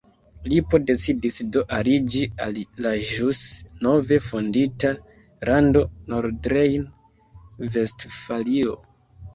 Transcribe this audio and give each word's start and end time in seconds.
Lipo 0.51 0.77
decidis 0.85 1.35
do 1.55 1.61
aliĝi 1.79 2.23
al 2.47 2.57
la 2.87 2.95
ĵus 3.11 3.43
nove 3.87 4.21
fondita 4.31 4.93
lando 5.53 5.87
Nordrejn-Vestfalio. 6.15 8.77